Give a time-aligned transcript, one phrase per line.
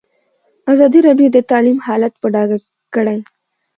[0.73, 2.57] ازادي راډیو د تعلیم حالت په ډاګه
[2.95, 3.17] کړی.